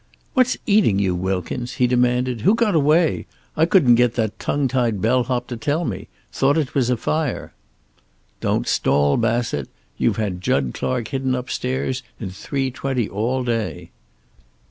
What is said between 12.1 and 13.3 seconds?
in three twenty